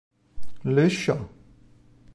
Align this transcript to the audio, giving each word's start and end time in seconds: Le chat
Le 0.65 0.89
chat 0.89 1.29